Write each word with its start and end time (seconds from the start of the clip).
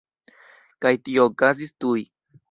Kaj 0.85 0.93
tio 1.09 1.27
okazis 1.31 1.75
tuj. 1.85 1.99